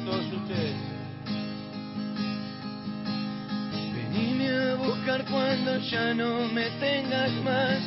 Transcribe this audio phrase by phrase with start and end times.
[0.00, 0.76] para todos ustedes.
[3.94, 7.78] Venime a buscar cuando ya no me tengas más.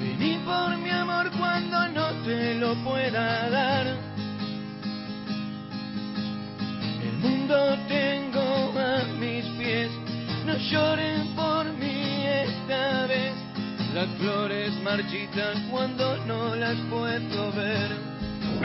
[0.00, 3.86] Vení por mi amor cuando no te lo pueda dar.
[7.02, 9.90] El mundo tengo a mis pies,
[10.46, 13.34] no lloren por mí esta vez.
[13.94, 18.09] Las flores marchitan cuando no las puedo ver.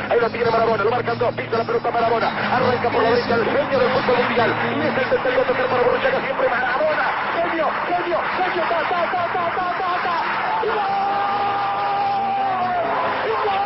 [0.09, 3.36] Ahí lo tiene Marabona, lo marcan dos, pisa la pelota Marabona, arranca por la derecha
[3.36, 7.06] el genio del fútbol mundial, y es el tercero a tocar para Borruchaga, siempre Marabona,
[7.33, 10.16] genio, genio, genio, ta, ta, ta, ta, ta, ta, ta,
[10.64, 10.86] ¡y gol!
[13.25, 13.66] ¡Y gol!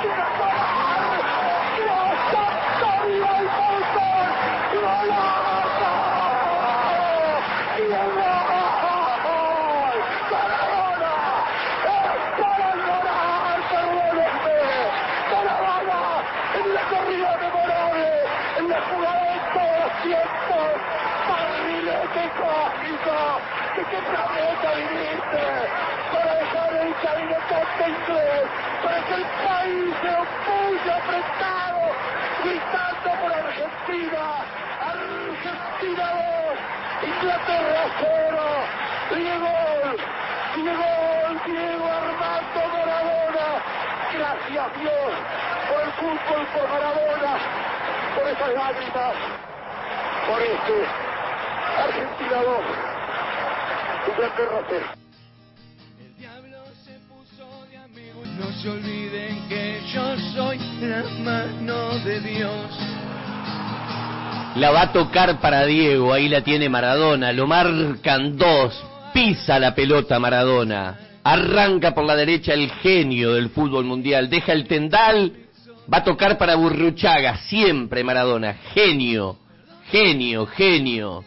[0.00, 0.48] ¡Y gol!
[1.76, 2.16] ¡Y gol!
[2.32, 4.26] ¡Santorio el fútbol!
[4.72, 5.92] ¡Y golazo!
[7.76, 8.38] ¡Y el gol!
[10.30, 11.14] ¡Maradona!
[11.90, 14.70] ¡Es para llorar, perdónenme!
[15.30, 16.00] ¡Maradona!
[16.60, 18.10] En la corrida memorable,
[18.58, 20.68] en la jugada de todos los tiempos,
[21.28, 23.18] barrilete cósmico,
[23.74, 25.46] que qué planeta viniste,
[26.12, 28.44] para dejar el cabinetante inglés,
[28.82, 31.82] para que el país se opulle apretado,
[32.42, 34.22] gritando por Argentina,
[34.90, 36.06] Argentina
[36.50, 38.40] 2, Inglaterra 0,
[39.14, 39.54] Diego,
[40.56, 40.90] Diego,
[41.46, 43.48] Diego Armando Maradona,
[44.12, 45.12] gracias Dios
[45.68, 47.32] por el fútbol, por Maradona,
[48.16, 49.14] por esas lágrimas,
[50.26, 50.76] por este
[51.78, 52.89] Argentina 2,
[54.08, 54.86] Inglaterra 0.
[56.00, 58.22] El diablo se puso de amigo.
[58.38, 63.00] No se olviden que yo soy la mano de Dios.
[64.56, 69.74] La va a tocar para Diego, ahí la tiene Maradona, lo marcan dos, pisa la
[69.74, 75.32] pelota Maradona, arranca por la derecha el genio del fútbol mundial, deja el tendal,
[75.92, 79.36] va a tocar para Burruchaga, siempre Maradona, genio,
[79.90, 81.24] genio, genio.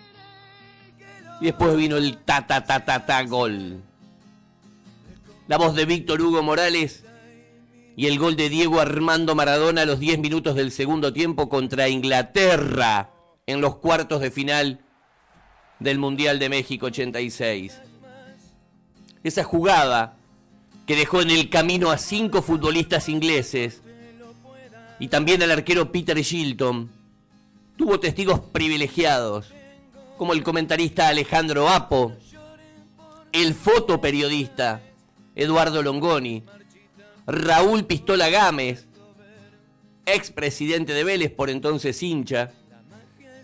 [1.43, 3.81] Y después vino el ta ta ta ta ta gol.
[5.49, 7.03] La voz de Víctor Hugo Morales
[7.97, 11.89] y el gol de Diego Armando Maradona a los 10 minutos del segundo tiempo contra
[11.89, 13.09] Inglaterra
[13.45, 14.85] en los cuartos de final
[15.79, 17.77] del Mundial de México 86.
[19.25, 20.15] Esa jugada
[20.87, 23.81] que dejó en el camino a cinco futbolistas ingleses
[24.97, 26.89] y también al arquero Peter Shilton,
[27.75, 29.51] tuvo testigos privilegiados,
[30.18, 32.13] como el comentarista Alejandro Apo,
[33.31, 34.81] el fotoperiodista
[35.35, 36.44] Eduardo Longoni,
[37.25, 38.88] Raúl Pistola Gámez,
[40.06, 42.51] expresidente de Vélez, por entonces hincha,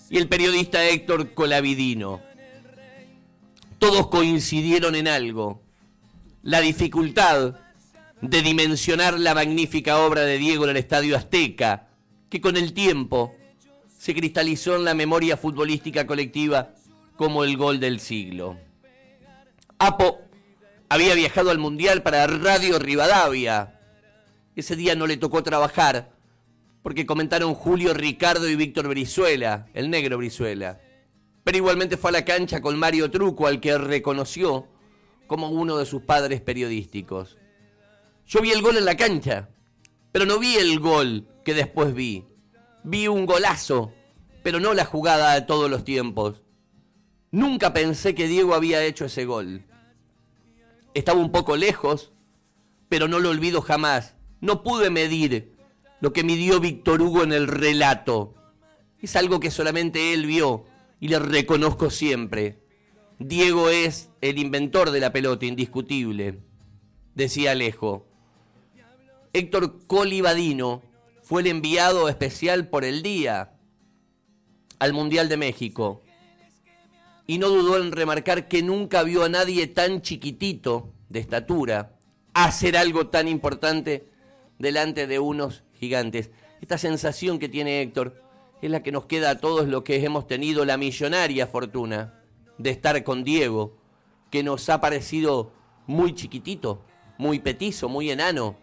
[0.09, 2.21] y el periodista Héctor Colavidino.
[3.77, 5.61] Todos coincidieron en algo,
[6.43, 7.55] la dificultad
[8.21, 11.87] de dimensionar la magnífica obra de Diego en el Estadio Azteca,
[12.29, 13.33] que con el tiempo
[13.99, 16.73] se cristalizó en la memoria futbolística colectiva
[17.17, 18.57] como el gol del siglo.
[19.77, 20.21] Apo
[20.87, 23.77] había viajado al Mundial para Radio Rivadavia.
[24.55, 26.13] Ese día no le tocó trabajar
[26.81, 30.79] porque comentaron Julio Ricardo y Víctor Brizuela, el negro Brizuela.
[31.43, 34.69] Pero igualmente fue a la cancha con Mario Truco, al que reconoció
[35.27, 37.37] como uno de sus padres periodísticos.
[38.25, 39.49] Yo vi el gol en la cancha,
[40.13, 42.28] pero no vi el gol que después vi.
[42.83, 43.93] Vi un golazo,
[44.43, 46.43] pero no la jugada de todos los tiempos.
[47.31, 49.65] Nunca pensé que Diego había hecho ese gol.
[50.93, 52.13] Estaba un poco lejos,
[52.87, 54.15] pero no lo olvido jamás.
[54.41, 55.55] No pude medir
[56.01, 58.33] lo que midió Víctor Hugo en el relato.
[59.01, 60.65] Es algo que solamente él vio
[60.99, 62.63] y le reconozco siempre.
[63.19, 66.39] Diego es el inventor de la pelota, indiscutible,
[67.15, 68.07] decía Alejo.
[69.33, 70.81] Héctor Colibadino
[71.29, 73.51] fue el enviado especial por el día
[74.79, 76.01] al Mundial de México.
[77.27, 81.99] Y no dudó en remarcar que nunca vio a nadie tan chiquitito de estatura
[82.33, 84.09] hacer algo tan importante
[84.57, 86.31] delante de unos gigantes.
[86.61, 88.23] Esta sensación que tiene Héctor
[88.63, 92.23] es la que nos queda a todos los que hemos tenido la millonaria fortuna
[92.57, 93.77] de estar con Diego,
[94.31, 95.51] que nos ha parecido
[95.85, 96.83] muy chiquitito,
[97.19, 98.57] muy petizo, muy enano.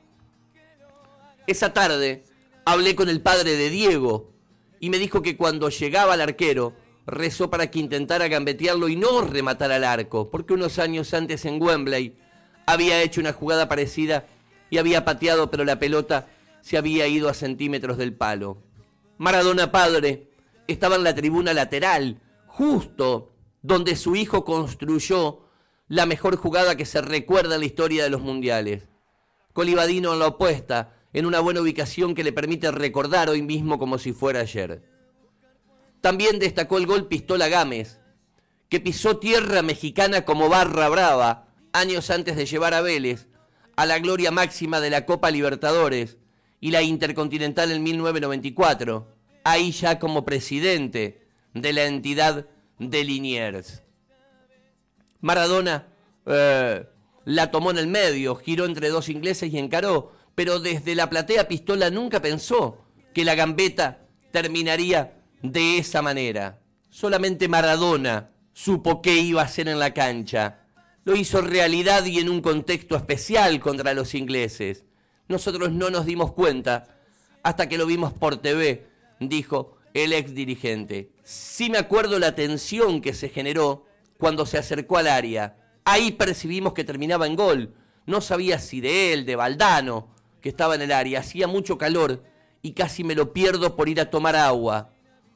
[1.46, 2.24] Esa tarde
[2.66, 4.32] hablé con el padre de Diego
[4.80, 6.74] y me dijo que cuando llegaba al arquero
[7.06, 11.62] rezó para que intentara gambetearlo y no rematar al arco, porque unos años antes en
[11.62, 12.18] Wembley
[12.66, 14.26] había hecho una jugada parecida
[14.68, 16.26] y había pateado, pero la pelota
[16.60, 18.58] se había ido a centímetros del palo.
[19.16, 20.32] Maradona padre
[20.66, 23.32] estaba en la tribuna lateral, justo
[23.62, 25.46] donde su hijo construyó
[25.86, 28.88] la mejor jugada que se recuerda en la historia de los mundiales.
[29.52, 33.98] Colibadino en la opuesta, en una buena ubicación que le permite recordar hoy mismo como
[33.98, 34.82] si fuera ayer.
[36.00, 38.00] También destacó el gol Pistola Gámez,
[38.68, 43.28] que pisó tierra mexicana como barra brava años antes de llevar a Vélez
[43.76, 46.16] a la gloria máxima de la Copa Libertadores
[46.60, 49.06] y la Intercontinental en 1994,
[49.44, 52.46] ahí ya como presidente de la entidad
[52.78, 53.82] de Liniers.
[55.20, 55.88] Maradona
[56.24, 56.86] eh,
[57.24, 61.48] la tomó en el medio, giró entre dos ingleses y encaró, pero desde la platea
[61.48, 62.84] pistola nunca pensó
[63.14, 66.60] que la gambeta terminaría de esa manera.
[66.90, 70.60] Solamente Maradona supo qué iba a hacer en la cancha.
[71.04, 74.84] Lo hizo realidad y en un contexto especial contra los ingleses.
[75.26, 76.98] Nosotros no nos dimos cuenta
[77.42, 78.86] hasta que lo vimos por TV,
[79.18, 81.12] dijo el ex dirigente.
[81.22, 83.86] Sí me acuerdo la tensión que se generó
[84.18, 85.56] cuando se acercó al área.
[85.86, 87.74] Ahí percibimos que terminaba en gol.
[88.04, 90.15] No sabía si de él, de Valdano,
[90.48, 91.20] estaba en el área.
[91.20, 92.22] Hacía mucho calor
[92.62, 94.92] y casi me lo pierdo por ir a tomar agua.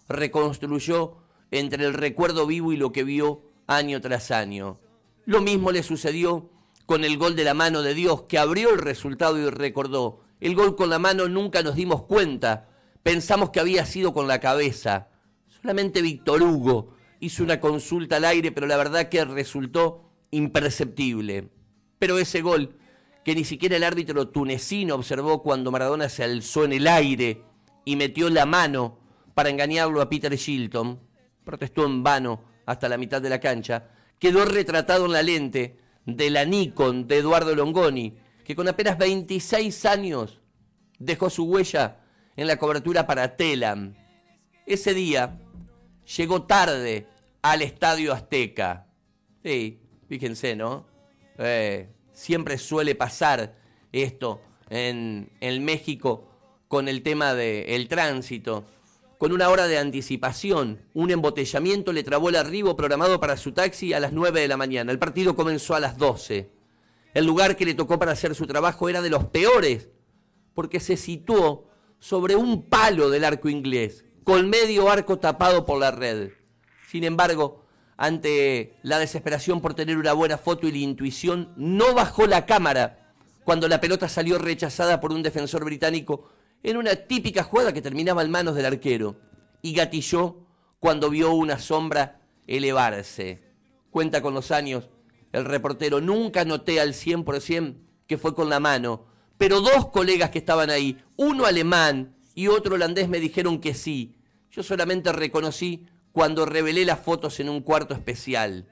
[0.09, 1.17] Reconstruyó
[1.51, 4.81] entre el recuerdo vivo y lo que vio año tras año.
[5.25, 6.51] Lo mismo le sucedió
[6.87, 10.23] con el gol de la mano de Dios, que abrió el resultado y recordó.
[10.41, 12.69] El gol con la mano nunca nos dimos cuenta.
[13.03, 15.09] Pensamos que había sido con la cabeza.
[15.47, 21.51] Solamente Víctor Hugo hizo una consulta al aire, pero la verdad que resultó imperceptible.
[21.99, 22.77] Pero ese gol,
[23.25, 27.43] que ni siquiera el árbitro tunecino observó cuando Maradona se alzó en el aire
[27.85, 28.99] y metió la mano
[29.35, 31.01] para engañarlo a Peter Shilton,
[31.45, 33.89] protestó en vano hasta la mitad de la cancha,
[34.19, 39.87] quedó retratado en la lente de la Nikon de Eduardo Longoni, que con apenas 26
[39.87, 40.41] años
[40.99, 42.01] dejó su huella
[42.37, 43.95] en la cobertura para Telam.
[44.67, 45.39] Ese día
[46.17, 47.07] llegó tarde
[47.43, 48.87] al Estadio Azteca.
[49.43, 50.87] Sí, fíjense, ¿no?
[51.39, 51.89] Eh,
[52.21, 53.57] siempre suele pasar
[53.93, 55.31] esto en,
[55.65, 56.29] México
[56.69, 58.65] con el tema del tránsito.
[59.17, 63.95] Con una hora de anticipación, un embotellamiento le trabó el arribo programado para su taxi
[63.95, 64.93] a las 9 de la mañana.
[64.93, 66.51] El partido comenzó a las 12.
[67.15, 69.89] El lugar que le tocó para hacer su trabajo era de los peores,
[70.55, 71.69] porque se situó
[71.99, 76.33] sobre un palo del arco inglés, con medio arco tapado por la red.
[76.87, 77.65] Sin embargo,
[78.01, 83.13] ante la desesperación por tener una buena foto y la intuición, no bajó la cámara
[83.45, 86.31] cuando la pelota salió rechazada por un defensor británico
[86.63, 89.21] en una típica jugada que terminaba en manos del arquero
[89.61, 90.47] y gatilló
[90.79, 93.43] cuando vio una sombra elevarse.
[93.91, 94.89] Cuenta con los años,
[95.31, 97.75] el reportero nunca noté al 100%
[98.07, 99.05] que fue con la mano,
[99.37, 104.17] pero dos colegas que estaban ahí, uno alemán y otro holandés me dijeron que sí.
[104.51, 108.67] Yo solamente reconocí cuando revelé las fotos en un cuarto especial.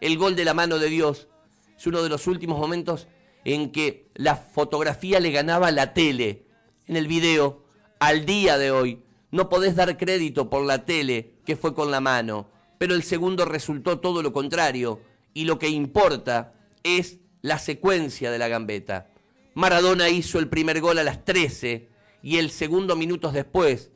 [0.00, 1.28] El gol de la mano de Dios
[1.76, 3.08] es uno de los últimos momentos
[3.44, 6.46] en que la fotografía le ganaba a la tele.
[6.86, 7.64] En el video,
[7.98, 12.00] al día de hoy, no podés dar crédito por la tele que fue con la
[12.00, 12.48] mano,
[12.78, 15.00] pero el segundo resultó todo lo contrario,
[15.32, 19.10] y lo que importa es la secuencia de la gambeta.
[19.54, 21.88] Maradona hizo el primer gol a las 13
[22.22, 23.90] y el segundo minutos después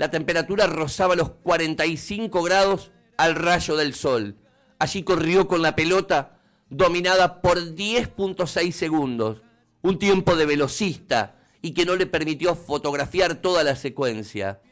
[0.00, 4.34] la temperatura rozaba los 45 grados al rayo del sol.
[4.78, 9.42] Allí corrió con la pelota dominada por 10.6 segundos,
[9.82, 14.62] un tiempo de velocista y que no le permitió fotografiar toda la secuencia.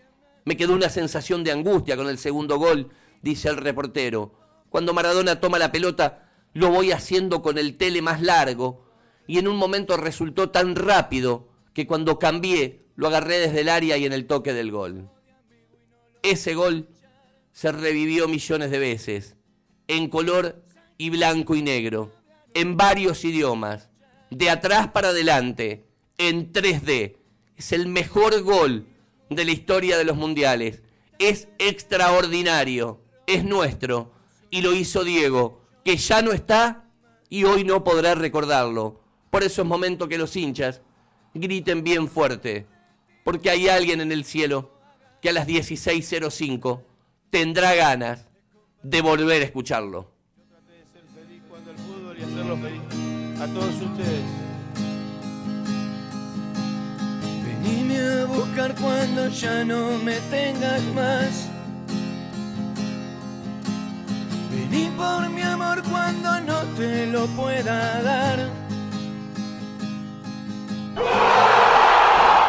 [0.46, 2.88] Me quedó una sensación de angustia con el segundo gol,
[3.20, 4.32] dice el reportero.
[4.70, 8.88] Cuando Maradona toma la pelota, lo voy haciendo con el tele más largo
[9.26, 13.98] y en un momento resultó tan rápido que cuando cambié lo agarré desde el área
[13.98, 15.10] y en el toque del gol.
[16.22, 16.88] Ese gol
[17.52, 19.36] se revivió millones de veces,
[19.86, 20.62] en color
[20.96, 22.12] y blanco y negro,
[22.54, 23.88] en varios idiomas,
[24.30, 25.86] de atrás para adelante,
[26.18, 27.16] en 3D.
[27.56, 28.86] Es el mejor gol
[29.30, 30.82] de la historia de los mundiales.
[31.18, 34.12] Es extraordinario, es nuestro,
[34.50, 36.90] y lo hizo Diego, que ya no está
[37.28, 39.00] y hoy no podrá recordarlo.
[39.30, 40.80] Por eso es momento que los hinchas
[41.34, 42.66] griten bien fuerte,
[43.24, 44.77] porque hay alguien en el cielo
[45.20, 46.82] que a las 16.05
[47.30, 48.28] tendrá ganas
[48.82, 50.10] de volver a escucharlo.
[50.36, 54.24] Yo traté de ser feliz cuando el fútbol y hacerlo feliz a todos ustedes.
[57.44, 61.48] Venime a buscar cuando ya no me tengas más.
[64.50, 68.67] Vení por mi amor cuando no te lo pueda dar.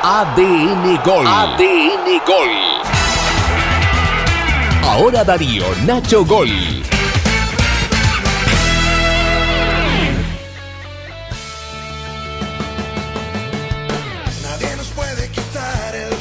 [0.01, 1.27] ADN Gol.
[1.27, 2.49] ADN Gol.
[4.81, 6.78] Ahora Darío Nacho Gol.